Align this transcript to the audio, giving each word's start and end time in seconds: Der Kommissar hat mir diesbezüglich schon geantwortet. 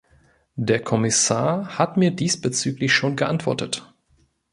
Der 0.55 0.79
Kommissar 0.83 1.77
hat 1.77 1.95
mir 1.95 2.09
diesbezüglich 2.09 2.91
schon 2.91 3.15
geantwortet. 3.15 3.93